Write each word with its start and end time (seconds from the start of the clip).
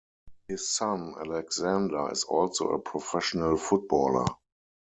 His 0.47 0.67
son 0.73 1.13
Alexander 1.19 2.09
is 2.11 2.23
also 2.23 2.69
a 2.71 2.79
professional 2.79 3.55
footballer. 3.57 4.25